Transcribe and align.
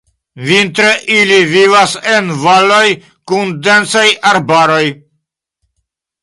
Vintre 0.45 0.87
ili 1.17 1.35
vivas 1.51 1.93
en 2.13 2.31
valoj 2.45 2.87
kun 3.33 3.53
densaj 3.69 4.07
arbaroj. 4.31 4.83